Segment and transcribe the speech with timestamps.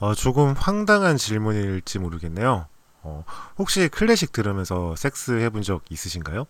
[0.00, 2.66] 어, 조금 황당한 질문일지 모르겠네요.
[3.02, 3.24] 어,
[3.58, 6.46] 혹시 클래식 들으면서 섹스 해본 적 있으신가요?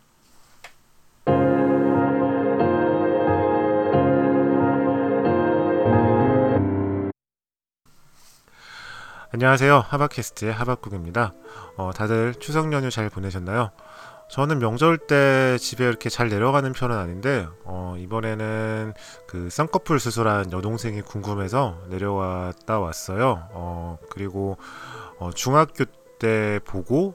[9.31, 9.85] 안녕하세요.
[9.89, 11.33] 하바캐스트의 하바국입니다.
[11.77, 13.71] 어, 다들 추석 연휴 잘 보내셨나요?
[14.29, 18.93] 저는 명절 때 집에 이렇게 잘 내려가는 편은 아닌데 어, 이번에는
[19.27, 23.49] 그 쌍꺼풀 수술한 여동생이 궁금해서 내려왔다 왔어요.
[23.53, 24.59] 어, 그리고
[25.19, 25.85] 어, 중학교
[26.19, 27.15] 때 보고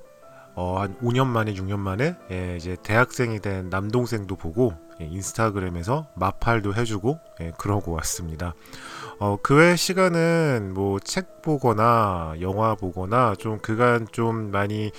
[0.55, 6.75] 어, 한 5년 만에 6년 만에 예, 이제 대학생이 된 남동생도 보고 예, 인스타그램에서 마팔도
[6.75, 8.53] 해주고 예, 그러고 왔습니다.
[9.19, 14.91] 어, 그 외 시간은 뭐 책 보거나 영화 보거나 좀 그간 좀 많이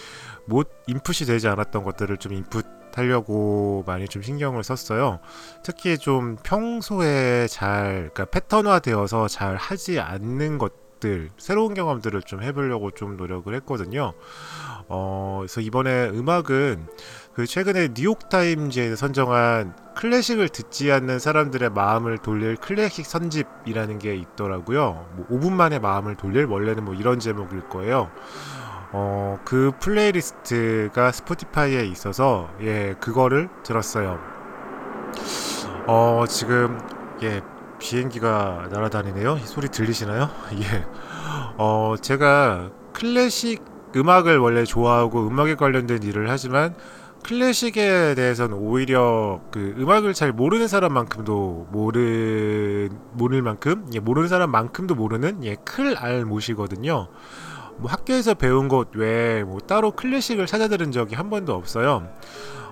[0.46, 5.18] 못 인풋이 되지 않았던 것들을 좀 인풋 하려고 많이 좀 신경을 썼어요.
[5.64, 10.72] 특히 좀 평소에 잘, 그러니까 패턴화 되어서 잘 하지 않는 것
[11.04, 14.14] 들, 새로운 경험들을 좀 해보려고 좀 노력을 했거든요.
[14.88, 16.86] 어, 그래서 이번에 음악은
[17.34, 25.06] 그 최근에 뉴욕타임즈에서 선정한 클래식을 듣지 않는 사람들의 마음을 돌릴 클래식 선집이라는 게 있더라고요.
[25.14, 28.10] 뭐 5분 만에 마음을 돌릴 원래는 뭐 이런 제목일 거예요.
[28.92, 34.18] 어, 그 playlist가 Spotify에 있어서 예, 그거를 들었어요.
[35.86, 36.78] 어, 지금
[37.22, 37.42] 예,
[37.78, 39.38] 비행기가 날아다니네요.
[39.44, 40.30] 소리 들리시나요?
[40.60, 40.84] 예.
[41.56, 43.62] 어, 제가 클래식
[43.96, 46.74] 음악을 원래 좋아하고 음악에 관련된 일을 하지만
[47.24, 55.42] 클래식에 대해서는 오히려 그 음악을 잘 모르는 사람만큼도 모르 모를 만큼 예, 모르는 사람만큼도 모르는
[55.44, 57.08] 예, 클알 못이거든요.
[57.76, 62.08] 뭐 학교에서 배운 것 외에 뭐 따로 클래식을 찾아 들은 적이 한 번도 없어요.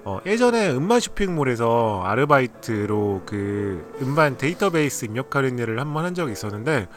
[0.05, 6.89] 어, 예전에 음반 쇼핑몰에서 아르바이트로 그 음반 데이터베이스 입력하는 일을 한 번 한 적이 있었는데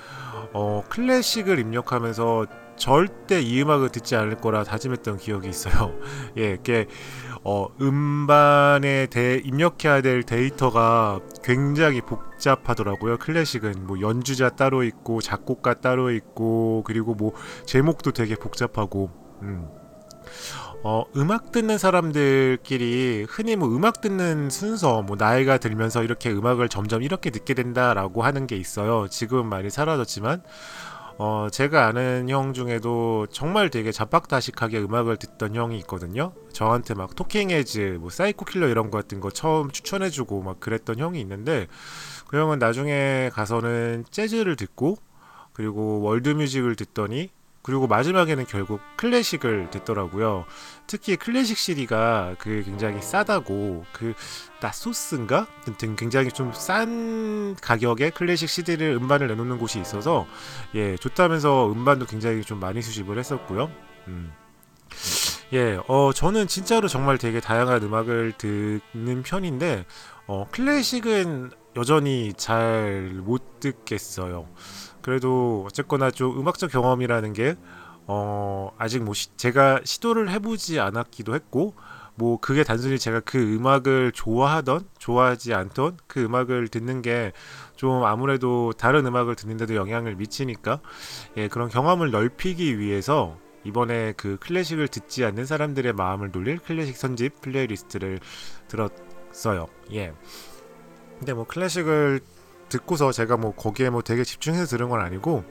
[0.54, 2.46] 어, 클래식을 입력하면서
[2.78, 5.94] 절대 이 음악을 듣지 않을 거라 다짐했던 기억이 있어요.
[6.38, 6.88] 예, 이게
[7.44, 13.18] 어, 음반에 대, 입력해야 될 데이터가 굉장히 복잡하더라고요.
[13.18, 17.34] 클래식은 뭐 연주자 따로 있고 작곡가 따로 있고 그리고 뭐
[17.66, 19.12] 제목도 되게 복잡하고
[19.44, 19.68] 음.
[20.88, 27.02] 어, 음악 듣는 사람들끼리 흔히 뭐 음악 듣는 순서, 뭐 나이가 들면서 이렇게 음악을 점점
[27.02, 29.08] 이렇게 듣게 된다라고 하는 게 있어요.
[29.10, 30.44] 지금 많이 사라졌지만,
[31.18, 36.34] 어, 제가 아는 형 중에도 정말 되게 잡학다식하게 음악을 듣던 형이 있거든요.
[36.54, 41.00] 저한테 막 Talking Heads, 뭐 Psycho Killer 이런 거 같은 거 처음 추천해주고 막 그랬던
[41.00, 41.66] 형이 있는데
[42.28, 44.98] 그 형은 나중에 가서는 재즈를 듣고
[45.52, 47.32] 그리고 월드 뮤직을 듣더니
[47.66, 50.46] 그리고 마지막에는 결국 클래식을 듣더라고요.
[50.86, 54.14] 특히 클래식 CD가 그 굉장히 싸다고 그
[54.62, 55.48] 나소스인가
[55.80, 60.28] 등 굉장히 좀 싼 가격에 클래식 CD를 음반을 내놓는 곳이 있어서
[60.76, 63.72] 예 좋다면서 음반도 굉장히 좀 많이 수집을 했었고요.
[64.10, 64.32] 음.
[65.54, 69.86] 예, 어, 저는 진짜로 정말 되게 다양한 음악을 듣는 편인데,
[70.28, 74.48] 어, 클래식은 여전히 잘 못 듣겠어요.
[75.06, 77.56] 그래도 어쨌거나 좀 음악적 경험이라는 게
[78.08, 81.76] 어, 아직 뭐 시, 제가 시도를 해보지 않았기도 했고
[82.16, 87.32] 뭐 그게 단순히 제가 그 음악을 좋아하던 좋아하지 않던 그 음악을 듣는 게
[87.76, 90.80] 좀 아무래도 다른 음악을 듣는데도 영향을 미치니까
[91.38, 97.42] 예 그런 경험을 넓히기 위해서 이번에 그 클래식을 듣지 않는 사람들의 마음을 돌릴 클래식 선집
[97.42, 98.20] playlist를
[98.68, 99.68] 들었어요.
[99.94, 100.14] 예.
[101.18, 102.22] 근데 뭐 클래식을
[102.70, 105.44] 듣고서 제가 뭐 거기에 뭐 되게 집중해서 들은 건 아니고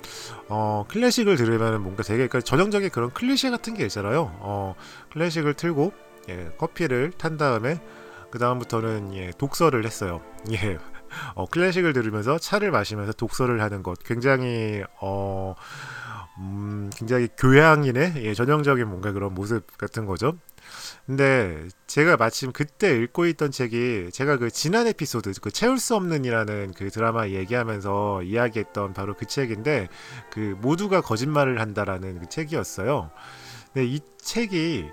[0.48, 4.36] 어 클래식을 들으면 뭔가 되게 그러니까 전형적인 그런 클리셰 같은 게 있잖아요.
[4.40, 4.74] 어
[5.12, 5.92] 클래식을 틀고
[6.30, 7.80] 예, 커피를 탄 다음에
[8.30, 10.20] 그 다음부터는 예, 독서를 했어요.
[10.52, 10.78] 예.
[11.36, 15.54] 어, 클래식을 들으면서 차를 마시면서 독서를 하는 것 굉장히 어
[16.38, 20.36] 음, 굉장히 교양인의 예, 전형적인 뭔가 그런 모습 같은 거죠.
[21.06, 26.72] 근데 제가 마침 그때 읽고 있던 책이 제가 그 지난 에피소드 그 채울 수 없는이라는
[26.76, 29.88] 그 드라마 얘기하면서 이야기했던 바로 그 책인데
[30.30, 33.10] 그 모두가 거짓말을 한다라는 그 책이었어요.
[33.72, 34.90] 근데 이 책이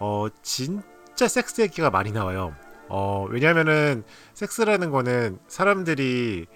[0.00, 2.54] 어 진짜 섹스 얘기가 많이 나와요.
[2.88, 4.04] 어 왜냐면은
[4.34, 6.46] 섹스라는 거는 사람들이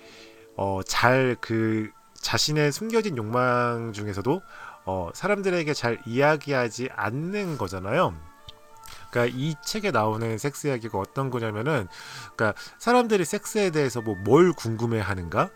[0.57, 1.91] 어 잘 그
[2.21, 4.43] 자신의 숨겨진 욕망 중에서도
[4.87, 8.15] 어 사람들에게 잘 이야기하지 않는 거잖아요.
[9.11, 11.89] 그러니까 이 책에 나오는 섹스 이야기가 어떤 거냐면은
[12.37, 15.51] 그러니까 사람들이 섹스에 대해서 뭐 뭘 궁금해 하는가?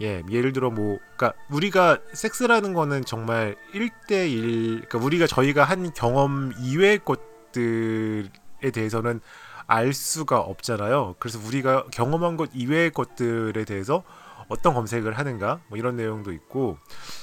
[0.00, 6.52] 예, 예를 들어 뭐 그러니까 우리가 섹스라는 거는 정말 1대1 그러니까 우리가 저희가 한 경험
[6.60, 9.20] 이외의 것들에 대해서는
[9.66, 11.16] 알 수가 없잖아요.
[11.18, 14.02] 그래서 우리가 경험한 것 이외의 것들에 대해서
[14.48, 16.78] 어떤 검색을 하는가 뭐 이런 내용도 있고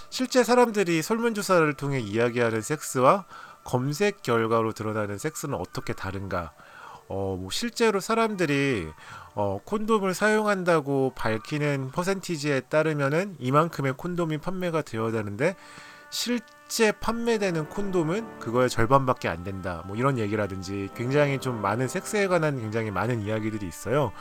[0.10, 3.26] 실제 사람들이 설문조사를 통해 이야기하는 섹스와
[3.66, 6.54] 검색 결과로 드러나는 섹스는 어떻게 다른가
[7.08, 8.88] 어, 뭐 실제로 사람들이
[9.34, 15.56] 어, 콘돔을 사용한다고 밝히는 퍼센티지에 따르면은 이만큼의 콘돔이 판매가 되어야 되는데
[16.10, 19.84] 실제 판매되는 콘돔은 그거의 절반밖에 안 된다.
[19.86, 24.14] 뭐 이런 얘기라든지 굉장히 좀 많은 섹스에 관한 굉장히 많은 이야기들이 있어요.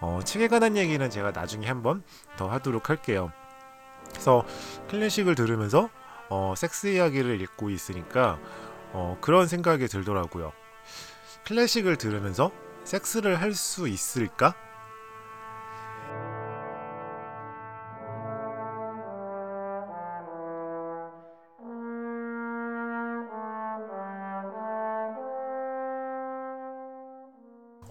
[0.00, 2.02] 어, 책에 관한 얘기는 제가 나중에 한번
[2.36, 3.32] 더 하도록 할게요.
[4.10, 4.44] 그래서
[4.90, 5.88] 클래식을 들으면서
[6.28, 8.38] 어, 섹스 이야기를 읽고 있으니까
[8.92, 10.52] 어, 그런 생각이 들더라고요.
[11.46, 12.50] 클래식을 들으면서
[12.84, 14.54] 섹스를 할 수 있을까?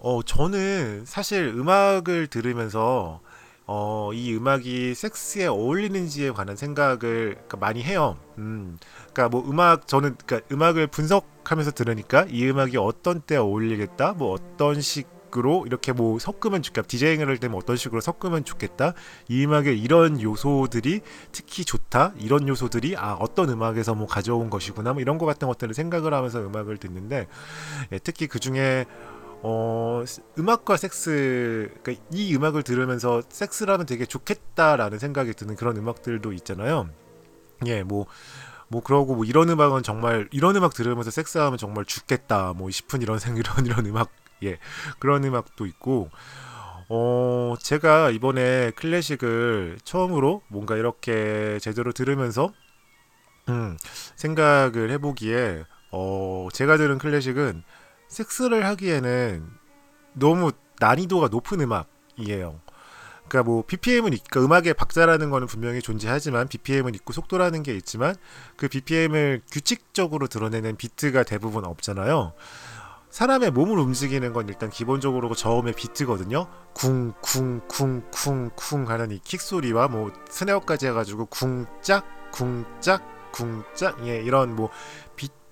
[0.00, 3.20] 어, 저는 사실 음악을 들으면서
[3.70, 6.98] 어, 이 음악이 섹스에 어울리는지에 관한 생각을
[7.34, 8.16] 그러니까 많이 해요.
[8.38, 8.78] 음,
[9.12, 14.80] 그러니까 뭐 음악 저는 그러니까 음악을 분석하면서 들으니까 이 음악이 어떤 때 어울리겠다, 뭐 어떤
[14.80, 18.94] 식으로 이렇게 뭐 섞으면 좋겠다, 디제잉을 할 때면 어떤 식으로 섞으면 좋겠다.
[19.28, 25.02] 이 음악에 이런 요소들이 특히 좋다, 이런 요소들이 아 어떤 음악에서 뭐 가져온 것이구나, 뭐
[25.02, 27.26] 이런 거 같은 것들을 생각을 하면서 음악을 듣는데
[27.92, 28.86] 예, 특히 그 중에
[29.42, 30.04] 어
[30.38, 36.88] 음악과 섹스 그러니까 이 음악을 들으면서 섹스를 하면 되게 좋겠다라는 생각이 드는 그런 음악들도 있잖아요.
[37.66, 38.06] 예, 뭐,
[38.68, 43.18] 뭐, 그러고, 뭐, 이런 음악은 정말, 이런 음악 들으면서 섹스하면 정말 죽겠다, 뭐, 싶은 이런
[43.18, 44.10] 생, 이런, 이런 음악,
[44.44, 44.58] 예,
[44.98, 46.10] 그런 음악도 있고,
[46.88, 52.52] 어, 제가 이번에 클래식을 처음으로 뭔가 이렇게 제대로 들으면서,
[53.48, 53.76] 음,
[54.16, 57.62] 생각을 해보기에, 어, 제가 들은 클래식은
[58.08, 59.46] 섹스를 하기에는
[60.14, 60.50] 너무
[60.80, 62.60] 난이도가 높은 음악이에요.
[63.28, 68.14] 그러니까 뭐 BPM은 그러니까 음악의 박자라는 거는 분명히 존재하지만 BPM은 있고 속도라는 게 있지만
[68.56, 72.32] 그 BPM을 규칙적으로 드러내는 비트가 대부분 없잖아요.
[73.10, 76.46] 사람의 몸을 움직이는 건 일단 기본적으로 저음의 비트거든요.
[76.74, 83.02] 쿵쿵쿵쿵쿵 하는 이 킥 소리와 뭐 스네어까지 해가지고 쿵짝 쿵짝
[83.32, 84.70] 쿵짝 예 이런 뭐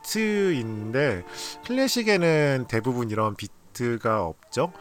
[0.06, 1.24] 비트인데
[1.66, 4.72] 클래식에는 대부분 이런 비트가 없죠.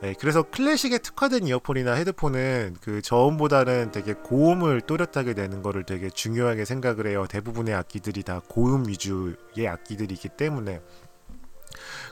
[0.00, 6.64] 네, 그래서 클래식에 특화된 이어폰이나 헤드폰은 그 저음보다는 되게 고음을 또렷하게 내는 거를 되게 중요하게
[6.64, 7.26] 생각을 해요.
[7.28, 10.80] 대부분의 악기들이 다 고음 위주의 악기들이기 때문에.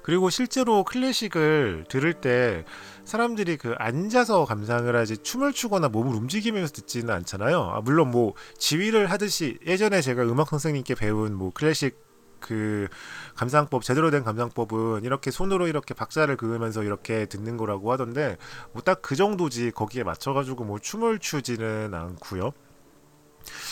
[0.03, 2.65] 그리고 실제로 클래식을 들을 때
[3.05, 7.73] 사람들이 그 앉아서 감상을 하지 춤을 추거나 몸을 움직이면서 듣지는 않잖아요.
[7.75, 12.10] 아, 물론 뭐 지휘를 하듯이 예전에 제가 음악 선생님께 배운 뭐 클래식
[12.41, 12.89] 그
[13.37, 18.37] 감상법 제대로 된 감상법은 이렇게 손으로 이렇게 박자를 그으면서 이렇게 듣는 거라고 하던데
[18.73, 22.53] 뭐 딱 그 정도지 거기에 맞춰가지고 뭐 춤을 추지는 않고요.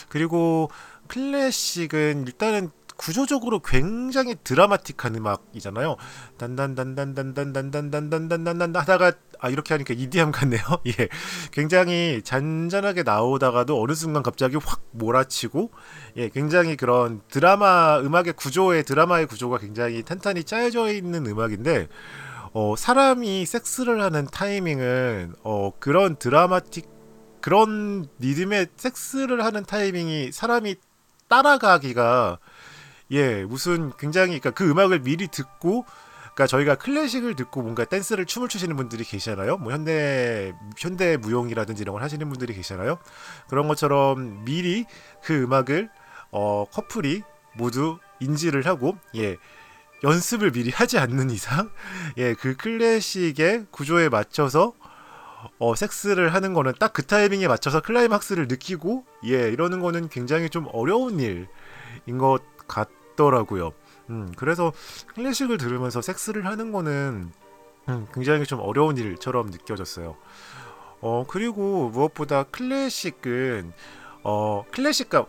[0.08, 0.70] 그리고
[1.08, 5.96] 클래식은 일단은 구조적으로 굉장히 드라마틱한 음악이잖아요.
[6.38, 10.60] 단단단단단단단단단단단단 하다가 아 이렇게 하니까 EDM 같네요.
[10.86, 11.08] 예,
[11.52, 15.70] 굉장히 잔잔하게 나오다가도 어느 순간 갑자기 확 몰아치고
[16.16, 21.88] 예, 굉장히 그런 드라마 음악의 구조의 드라마의 구조가 굉장히 탄탄히 짜여져 있는 음악인데
[22.52, 26.88] 어, 사람이 섹스를 하는 타이밍은 어, 그런 드라마틱
[27.40, 30.76] 그런 리듬의 섹스를 하는 타이밍이 사람이
[31.28, 32.38] 따라가기가
[33.10, 35.84] 예, 무슨 굉장히 그러니까 그 음악을 미리 듣고
[36.38, 39.56] 그러니까 저희가 클래식을 듣고 뭔가 댄스를 춤을 추시는 분들이 계시잖아요.
[39.56, 42.98] 뭐 현대 현대 무용이라든지 이런 걸 하시는 분들이 계시잖아요.
[43.48, 44.86] 그런 것처럼 미리
[45.20, 45.90] 그 음악을
[46.30, 47.22] 어 커플이
[47.54, 49.36] 모두 인지를 하고 예.
[50.04, 51.70] 연습을 미리 하지 않는 이상
[52.18, 54.74] 예, 그 클래식의 구조에 맞춰서
[55.58, 60.68] 어, 섹스를 하는 거는 딱 그 타이밍에 맞춰서 클라이막스를 느끼고 예, 이러는 거는 굉장히 좀
[60.72, 61.48] 어려운 일인
[62.18, 63.72] 것 같더라고요.
[64.10, 64.72] 음, 그래서
[65.14, 67.30] 클래식을 들으면서 섹스를 하는 거는
[67.88, 70.16] 음, 굉장히 좀 어려운 일처럼 느껴졌어요.
[71.00, 73.72] 어, 그리고 무엇보다 클래식은
[74.24, 75.26] 어, 클래식과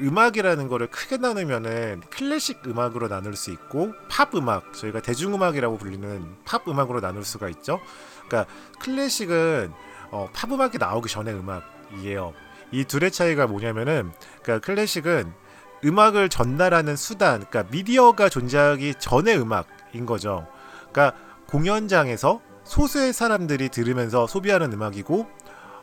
[0.00, 6.66] 음악이라는 거를 크게 나누면은 클래식 음악으로 나눌 수 있고 팝 음악, 저희가 대중음악이라고 불리는 팝
[6.66, 7.78] 음악으로 나눌 수가 있죠.
[8.26, 8.50] 그러니까
[8.80, 9.72] 클래식은
[10.10, 12.32] 어, 팝 음악이 나오기 전에 음악이에요.
[12.72, 14.12] 이 둘의 차이가 뭐냐면은
[14.42, 15.41] 그러니까 클래식은
[15.84, 20.46] 음악을 전달하는 수단, 그러니까 미디어가 존재하기 전의 음악인 거죠.
[20.90, 25.26] 그러니까 공연장에서 소수의 사람들이 들으면서 소비하는 음악이고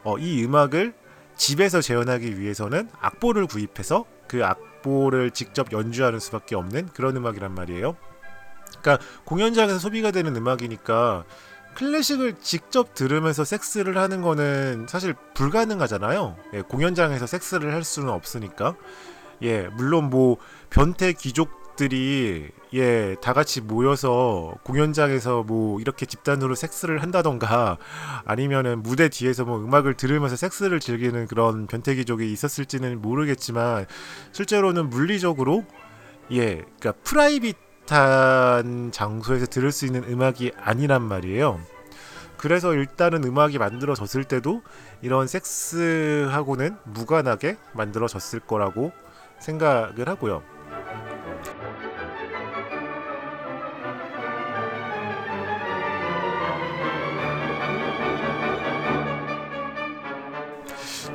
[0.04, 0.94] 어, 이 음악을
[1.36, 7.96] 집에서 재현하기 위해서는 악보를 구입해서 그 악보를 직접 연주하는 수밖에 없는 그런 음악이란 말이에요.
[8.82, 11.26] 그러니까 공연장에서 소비가 되는 음악이니까
[11.76, 16.36] 클래식을 직접 들으면서 섹스를 하는 거는 사실 불가능하잖아요.
[16.54, 18.76] 예, 공연장에서 섹스를 할 수는 없으니까.
[19.42, 20.38] 예, 물론 뭐
[20.70, 27.78] 변태 귀족들이 예, 다 같이 모여서 공연장에서 뭐 이렇게 집단으로 섹스를 한다던가
[28.26, 33.86] 아니면은 무대 뒤에서 뭐 음악을 들으면서 섹스를 즐기는 그런 변태 귀족이 있었을지는 모르겠지만
[34.32, 35.66] 실제로는 물리적으로
[36.32, 41.60] 예, 그러니까 프라이빗한 장소에서 들을 수 있는 음악이 아니란 말이에요.
[42.38, 44.62] 그래서 일단은 음악이 만들어졌을 때도
[45.02, 48.92] 이런 섹스하고는 무관하게 만들어졌을 거라고
[49.40, 50.44] 생각을 하고요.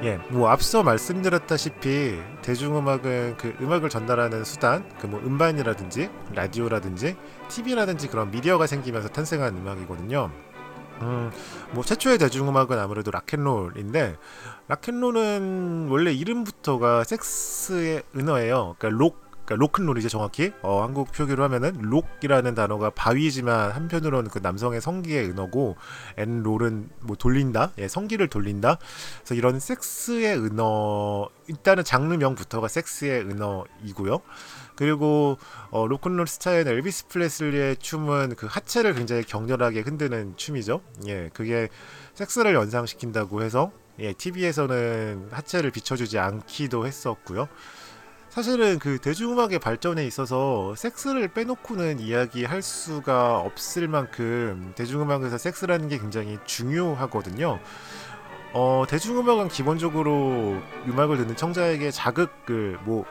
[0.02, 7.16] 예, 뭐 앞서 말씀드렸다시피 대중음악은 그 음악을 전달하는 수단, 그 뭐 음반이라든지 라디오라든지
[7.48, 10.30] TV라든지 그런 미디어가 생기면서 탄생한 음악이거든요.
[11.02, 11.30] 음,
[11.72, 14.16] 뭐 최초의 대중음악은 아무래도 락앤롤인데
[14.68, 18.76] 락앤롤은 원래 이름부터가 섹스의 은어예요.
[18.78, 24.80] 그러니까 록 그러니까 로큰롤이죠 정확히 어, 한국 표기로 하면은 록이라는 단어가 바위지만 한편으로는 그 남성의
[24.80, 25.76] 성기의 은어고
[26.16, 27.72] and roll은 뭐 돌린다?
[27.78, 28.78] 예 성기를 돌린다?
[29.18, 34.20] 그래서 이런 섹스의 은어 일단은 장르명부터가 섹스의 은어이고요.
[34.76, 35.38] 그리고
[35.70, 40.80] 어, 로큰롤 스타일은 엘비스 프레슬리의 춤은 그 하체를 굉장히 격렬하게 흔드는 춤이죠.
[41.06, 41.68] 예 그게
[42.14, 47.48] 섹스를 연상시킨다고 해서 예 TV에서는 하체를 비춰주지 않기도 했었고요
[48.34, 56.40] 사실은 그 대중음악의 발전에 있어서 섹스를 빼놓고는 이야기할 수가 없을 만큼 대중음악에서 섹스라는 게 굉장히
[56.44, 57.60] 중요하거든요.
[58.52, 60.56] 어, 대중음악은 기본적으로
[60.88, 63.04] 음악을 듣는 청자에게 자극을 뭐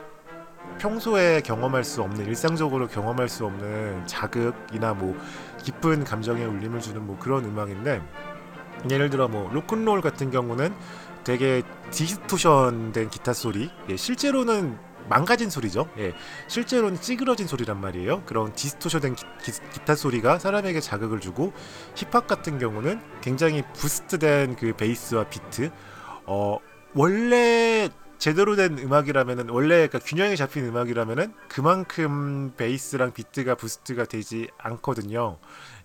[0.78, 5.18] 평소에 경험할 수 없는 일상적으로 경험할 수 없는 자극이나 뭐
[5.62, 8.02] 깊은 감정의 울림을 주는 뭐 그런 음악인데
[8.90, 10.74] 예를 들어 뭐 로큰롤 같은 경우는
[11.24, 15.88] 되게 distortion된 기타 소리 예, 실제로는 망가진 소리죠.
[15.98, 16.14] 예.
[16.48, 18.22] 실제로는 찌그러진 소리란 말이에요.
[18.24, 21.52] 그런 distortion된 기, 기, 타 소리가 사람에게 자극을 주고
[21.94, 25.70] 힙합 같은 경우는 굉장히 boost된 그 베이스와 비트
[26.26, 26.58] 어
[26.94, 35.38] 원래 제대로 된 음악이라면은 원래 그러니까 균형이 잡힌 음악이라면은 그만큼 베이스랑 비트가 boost가 되지 않거든요.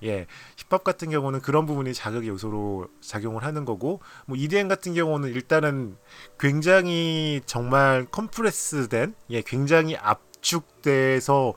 [0.03, 0.27] 예,
[0.58, 5.98] 힙합 같은 경우는 그런 부분이 자극의 요소로 작용을 하는 거고, 뭐 EDM 같은 경우는 일단은
[6.39, 11.53] 굉장히 정말 compress된, 예, 굉장히 압축돼서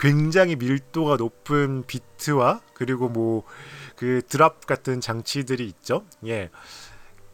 [0.00, 3.44] 굉장히 밀도가 높은 비트와 그리고 뭐
[3.98, 6.04] 그 drop 같은 장치들이 있죠.
[6.24, 6.50] 예.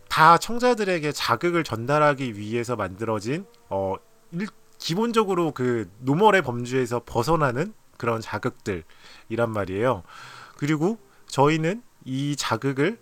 [0.08, 3.96] 다 청자들에게 자극을 전달하기 위해서 만들어진 어
[4.32, 4.46] 일,
[4.78, 10.02] 기본적으로 그 normal의 범주에서 벗어나는 그런 자극들이란 말이에요.
[10.56, 12.98] 그리고 저희는 이 자극을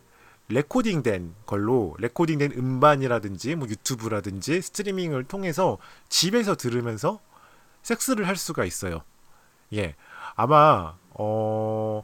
[0.48, 7.20] 레코딩된 걸로 레코딩된 음반이라든지 뭐 유튜브라든지 스트리밍을 통해서 집에서 들으면서
[7.82, 9.02] 섹스를 할 수가 있어요.
[9.74, 9.94] 예.
[10.34, 12.02] 아마 어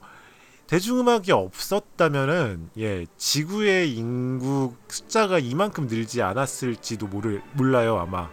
[0.67, 8.31] 대중음악이 없었다면은 예 지구의 인구 숫자가 이만큼 늘지 않았을지도 모를 몰라요 아마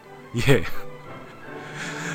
[0.47, 0.63] 예.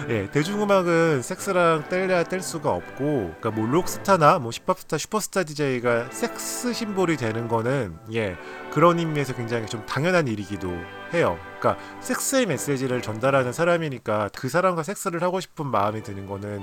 [0.08, 6.72] 예, 대중음악은 섹스랑 뗄래야 뗄 수가 없고, 그러니까 뭐 록스타나 뭐 힙합스타, 슈퍼스타 DJ가 섹스
[6.72, 8.36] 심볼이 되는 거는 예
[8.72, 10.70] 그런 의미에서 굉장히 좀 당연한 일이기도
[11.12, 11.38] 해요.
[11.58, 16.62] 그러니까 섹스의 메시지를 전달하는 사람이니까 그 사람과 섹스를 하고 싶은 마음이 드는 거는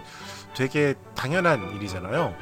[0.56, 2.34] 되게 당연한 일이잖아요.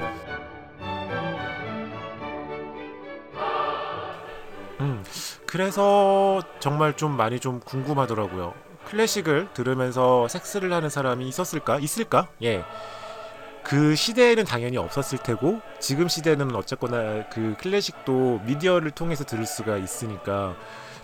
[4.80, 5.04] 음,
[5.46, 8.54] 그래서 정말 좀 많이 좀 궁금하더라고요.
[8.86, 11.80] 클래식을 들으면서 섹스를 하는 사람이 있었을까?
[11.80, 12.28] 있을까?
[12.44, 12.64] 예.
[13.64, 20.56] 그 시대에는 당연히 없었을 테고 지금 시대는 어쨌거나 그 클래식도 미디어를 통해서 들을 수가 있으니까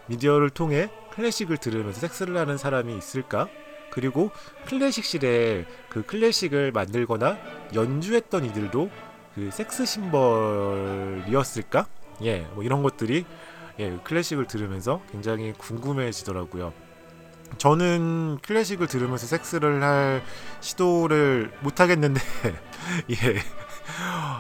[0.06, 3.48] 미디어를 통해 클래식을 들으면서 섹스를 하는 사람이 있을까?
[3.90, 4.30] 그리고
[4.68, 7.38] 클래식실에 그 클래식을 만들거나
[7.74, 8.92] 연주했던 이들도
[9.36, 11.08] 그 섹스 심벌이었을까?
[12.24, 13.26] 예, 뭐 이런 것들이
[13.80, 16.91] 예, 클래식을 들으면서 굉장히 궁금해지더라고요.
[17.58, 20.24] 저는 클래식을 들으면서 섹스를 할
[20.62, 22.22] 시도를 못 하겠는데
[23.12, 23.16] 예.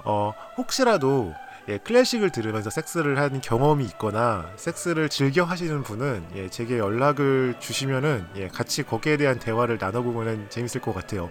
[0.06, 1.34] 어, 혹시라도
[1.70, 8.26] 예, 클래식을 들으면서 섹스를 한 경험이 있거나 섹스를 즐겨 하시는 분은 예, 제게 연락을 주시면은
[8.36, 11.30] 예, 같이 거기에 대한 대화를 나눠보면 재밌을 것 같아요.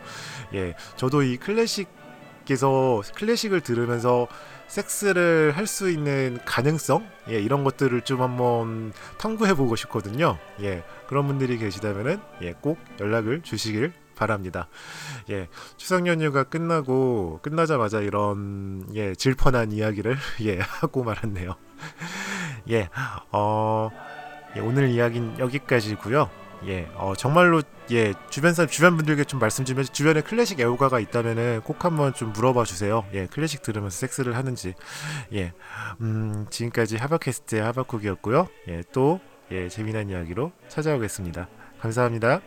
[0.54, 1.88] 예, 저도 이 클래식
[2.50, 4.26] 에서 클래식을 들으면서
[4.68, 10.38] 섹스를 할 수 있는 가능성 예, 이런 것들을 좀 한번 탐구해 보고 싶거든요.
[10.62, 14.68] 예, 그런 분들이 계시다면은 예, 꼭 연락을 주시길 바랍니다.
[15.30, 21.54] 예, 추석 연휴가 끝나고 끝나자마자 이런 예 질펀한 이야기를 예 하고 말았네요.
[22.70, 22.88] 예,
[23.32, 23.90] 어
[24.56, 26.28] 예, 오늘 이야기는 여기까지고요.
[26.66, 31.00] 예, 어, 정말로 예 주변 사람 주변 분들께 좀 말씀 좀 해주 주변에 클래식 애호가가
[31.00, 33.04] 있다면은 꼭 한번 좀 물어봐 주세요.
[33.14, 34.74] 예, 클래식 들으면서 섹스를 하는지.
[35.32, 35.52] 예,
[36.00, 38.48] 음 지금까지 하바캐스트의 하바쿡이었고요.
[38.68, 41.48] 예, 또 예, 재미난 이야기로 찾아오겠습니다.
[41.80, 42.40] 감사합니다.